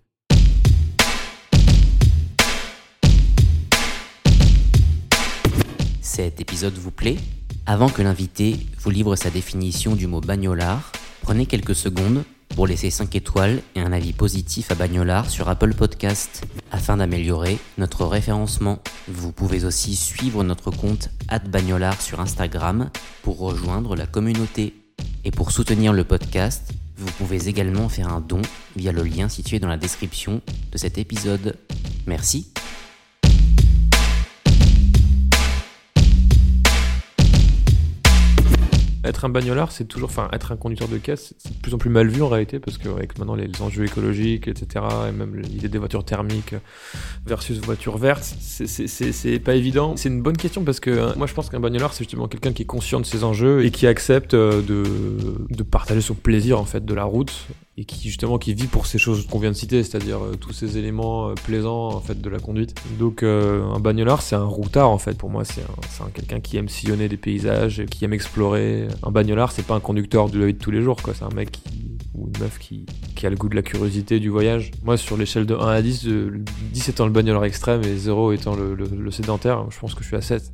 Cet 6.01 6.39
épisode 6.39 6.75
vous 6.75 6.91
plaît? 6.91 7.17
Avant 7.65 7.89
que 7.89 8.01
l'invité 8.01 8.57
vous 8.79 8.89
livre 8.89 9.15
sa 9.17 9.29
définition 9.29 9.95
du 9.95 10.07
mot 10.07 10.21
bagnolard, 10.21 10.91
prenez 11.21 11.45
quelques 11.45 11.75
secondes 11.75 12.23
pour 12.55 12.67
laisser 12.67 12.89
5 12.89 13.13
étoiles 13.15 13.61
et 13.75 13.81
un 13.81 13.91
avis 13.91 14.13
positif 14.13 14.71
à 14.71 14.75
Bagnolard 14.75 15.29
sur 15.29 15.49
Apple 15.49 15.73
Podcast 15.73 16.45
afin 16.71 16.97
d'améliorer 16.97 17.57
notre 17.77 18.05
référencement. 18.05 18.79
Vous 19.09 19.33
pouvez 19.33 19.65
aussi 19.65 19.95
suivre 19.95 20.43
notre 20.43 20.71
compte 20.71 21.09
Bagnolard 21.49 22.01
sur 22.01 22.21
Instagram 22.21 22.89
pour 23.23 23.39
rejoindre 23.39 23.95
la 23.95 24.07
communauté. 24.07 24.73
Et 25.25 25.31
pour 25.31 25.51
soutenir 25.51 25.91
le 25.91 26.05
podcast, 26.05 26.71
vous 26.97 27.11
pouvez 27.17 27.49
également 27.49 27.89
faire 27.89 28.07
un 28.07 28.21
don 28.21 28.41
via 28.75 28.93
le 28.93 29.03
lien 29.03 29.27
situé 29.27 29.59
dans 29.59 29.67
la 29.67 29.77
description 29.77 30.41
de 30.71 30.77
cet 30.77 30.97
épisode. 30.97 31.57
Merci 32.07 32.53
être 39.05 39.25
un 39.25 39.29
bagnolard, 39.29 39.71
c'est 39.71 39.85
toujours, 39.85 40.09
enfin, 40.09 40.27
être 40.31 40.51
un 40.51 40.57
conducteur 40.57 40.87
de 40.87 40.97
caisse, 40.97 41.33
c'est 41.37 41.53
de 41.53 41.61
plus 41.61 41.73
en 41.73 41.77
plus 41.77 41.89
mal 41.89 42.07
vu 42.07 42.21
en 42.21 42.29
réalité, 42.29 42.59
parce 42.59 42.77
qu'avec 42.77 43.17
maintenant 43.17 43.35
les, 43.35 43.49
enjeux 43.61 43.85
écologiques, 43.85 44.47
etc., 44.47 44.85
et 45.07 45.11
même 45.11 45.35
l'idée 45.35 45.69
des 45.69 45.77
voitures 45.77 46.03
thermiques 46.03 46.55
versus 47.25 47.59
voitures 47.59 47.97
vertes, 47.97 48.23
c'est 48.23 49.39
pas 49.39 49.55
évident. 49.55 49.95
C'est 49.95 50.09
une 50.09 50.21
bonne 50.21 50.37
question 50.37 50.63
parce 50.63 50.79
que 50.79 50.89
euh, 50.89 51.13
moi 51.15 51.27
je 51.27 51.33
pense 51.33 51.49
qu'un 51.49 51.59
bagnolard, 51.59 51.93
c'est 51.93 52.03
justement 52.03 52.27
quelqu'un 52.27 52.53
qui 52.53 52.63
est 52.63 52.65
conscient 52.65 52.99
de 52.99 53.05
ses 53.05 53.23
enjeux 53.23 53.63
et 53.63 53.71
qui 53.71 53.87
accepte 53.87 54.33
euh, 54.33 54.61
de 54.61 55.63
partager 55.63 56.01
son 56.01 56.15
plaisir 56.15 56.59
en 56.59 56.65
fait 56.65 56.85
de 56.85 56.93
la 56.93 57.03
route 57.03 57.47
et 57.77 57.83
qui 57.83 58.07
justement 58.07 58.37
qui 58.37 58.53
vit 58.53 58.67
pour 58.67 58.85
ces 58.85 58.97
choses 58.97 59.27
qu'on 59.27 59.39
vient 59.39 59.51
de 59.51 59.55
citer, 59.55 59.83
c'est-à-dire 59.83 60.23
euh, 60.23 60.35
tous 60.35 60.53
ces 60.53 60.77
éléments 60.77 61.29
euh, 61.29 61.33
plaisants 61.33 61.89
en 61.89 61.99
fait 61.99 62.21
de 62.21 62.29
la 62.29 62.39
conduite. 62.39 62.75
Donc 62.97 63.21
euh, 63.21 63.63
un 63.65 63.79
bagnolard 63.79 64.21
c'est 64.21 64.35
un 64.35 64.45
routard 64.45 64.89
en 64.89 64.97
fait 64.97 65.17
pour 65.17 65.29
moi, 65.29 65.43
c'est 65.43 65.61
un, 65.61 66.09
quelqu'un 66.09 66.39
qui 66.39 66.57
aime 66.57 66.69
sillonner 66.69 67.09
des 67.09 67.17
paysages, 67.17 67.85
qui 67.85 68.05
aime 68.05 68.13
explorer. 68.13 68.87
Un 69.03 69.11
bagnolard 69.11 69.51
c'est 69.51 69.65
pas 69.65 69.75
un 69.75 69.81
conducteur 69.81 70.29
de 70.29 70.39
la 70.39 70.45
vie 70.47 70.53
de 70.53 70.59
tous 70.59 70.71
les 70.71 70.81
jours 70.81 71.01
quoi, 71.01 71.13
c'est 71.13 71.25
un 71.25 71.35
mec 71.35 71.59
ou 72.13 72.29
une 72.33 72.41
meuf 72.41 72.59
qui, 72.59 72.85
a 73.25 73.29
le 73.29 73.35
goût 73.35 73.49
de 73.49 73.55
la 73.55 73.63
curiosité 73.63 74.19
du 74.19 74.29
voyage. 74.29 74.71
Moi, 74.83 74.95
sur 74.97 75.17
l'échelle 75.17 75.47
de 75.47 75.55
1 75.55 75.67
à 75.67 75.81
10, 75.81 76.07
10 76.71 76.89
étant 76.89 77.05
le 77.05 77.11
bagnolard 77.11 77.43
extrême 77.43 77.81
et 77.83 77.97
0 77.97 78.31
étant 78.33 78.55
le, 78.55 78.75
le 78.75 79.11
sédentaire, 79.11 79.65
je 79.71 79.79
pense 79.79 79.95
que 79.95 80.03
je 80.03 80.07
suis 80.07 80.15
à 80.15 80.21
7. 80.21 80.53